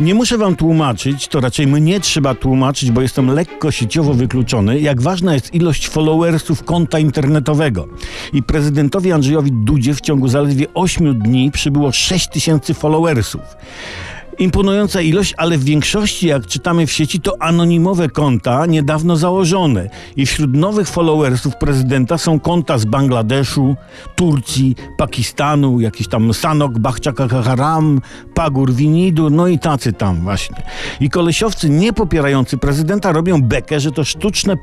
[0.00, 5.02] Nie muszę wam tłumaczyć, to raczej mnie trzeba tłumaczyć, bo jestem lekko sieciowo wykluczony, jak
[5.02, 7.88] ważna jest ilość followersów konta internetowego.
[8.32, 13.40] I prezydentowi Andrzejowi Dudzie w ciągu zaledwie 8 dni przybyło 6 tysięcy followersów.
[14.38, 19.90] Imponująca ilość, ale w większości, jak czytamy w sieci, to anonimowe konta niedawno założone.
[20.16, 23.76] I wśród nowych followersów prezydenta są konta z Bangladeszu,
[24.14, 28.00] Turcji, Pakistanu, jakiś tam Sanok, Bachczaka Haram,
[28.34, 30.56] Pagur Winidur, no i tacy tam właśnie.
[31.00, 34.56] I kolesiowcy nie popierający prezydenta robią bekę, że to sztuczne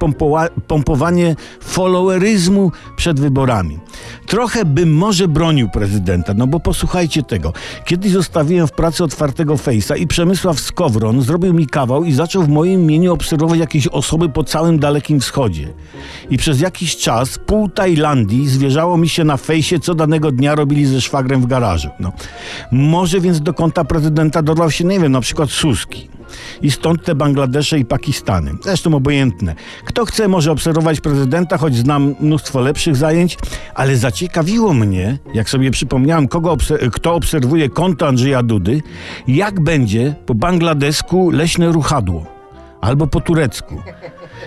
[0.67, 3.79] pompowanie followeryzmu przed wyborami.
[4.27, 7.53] Trochę bym może bronił prezydenta, no bo posłuchajcie tego.
[7.85, 12.49] Kiedyś zostawiłem w pracy otwartego Face'a i Przemysław Skowron zrobił mi kawał i zaczął w
[12.49, 15.73] moim imieniu obserwować jakieś osoby po całym Dalekim Wschodzie.
[16.29, 20.85] I przez jakiś czas pół Tajlandii zwierzało mi się na fejsie, co danego dnia robili
[20.85, 21.89] ze szwagrem w garażu.
[21.99, 22.11] No.
[22.71, 26.09] Może więc do konta prezydenta dorwał się, nie wiem, na przykład Suski.
[26.63, 28.51] I stąd te Bangladesze i Pakistany.
[28.63, 29.55] Zresztą obojętne.
[29.85, 33.37] Kto chce, może obserwować prezydenta, choć znam mnóstwo lepszych zajęć,
[33.75, 38.81] ale zaciekawiło mnie, jak sobie przypomniałem, kogo obse- kto obserwuje konto Andrzeja Dudy,
[39.27, 42.25] jak będzie po bangladesku leśne ruchadło
[42.81, 43.81] albo po turecku.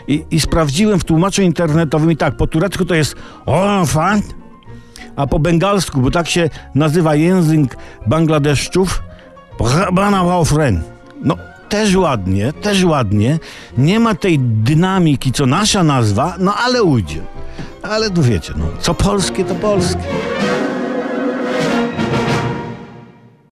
[0.09, 3.15] I, I sprawdziłem w tłumaczu internetowym i tak, po turecku to jest
[3.47, 4.35] Olafant,
[5.17, 9.03] a po bengalsku, bo tak się nazywa język Bangladeszczów,
[9.93, 10.25] Bana.
[11.23, 11.37] No,
[11.69, 13.39] też ładnie, też ładnie.
[13.79, 17.21] Nie ma tej dynamiki, co nasza nazwa, no ale ujdzie.
[17.83, 20.03] Ale tu wiecie, no, co polskie, to polskie.